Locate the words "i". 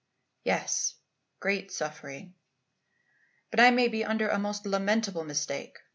3.59-3.69